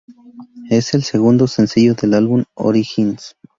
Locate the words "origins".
2.55-3.35